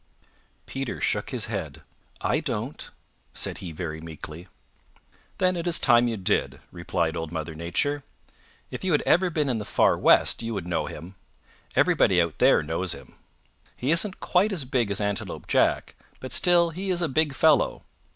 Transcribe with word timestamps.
Peter 0.65 0.99
shook 0.99 1.29
his 1.29 1.45
head. 1.45 1.83
"I 2.21 2.39
don't," 2.39 2.89
said 3.35 3.59
he 3.59 3.71
very 3.71 4.01
meekly. 4.01 4.47
"Then 5.37 5.55
it 5.55 5.67
is 5.67 5.77
time 5.77 6.07
you 6.07 6.17
did," 6.17 6.59
replied 6.71 7.15
Old 7.15 7.31
Mother 7.31 7.53
Nature. 7.53 8.03
"If 8.71 8.83
you 8.83 8.93
had 8.93 9.03
ever 9.03 9.29
been 9.29 9.47
in 9.47 9.59
the 9.59 9.63
Far 9.63 9.95
West 9.95 10.41
you 10.41 10.55
would 10.55 10.65
know 10.65 10.87
him. 10.87 11.13
Everybody 11.75 12.19
out 12.19 12.39
there 12.39 12.63
knows 12.63 12.93
him. 12.93 13.13
He 13.77 13.91
isn't 13.91 14.19
quite 14.19 14.51
as 14.51 14.65
big 14.65 14.89
as 14.89 14.99
Antelope 14.99 15.45
Jack 15.45 15.93
but 16.19 16.33
still 16.33 16.71
he 16.71 16.89
is 16.89 17.03
a 17.03 17.07
big 17.07 17.35
fellow. 17.35 17.83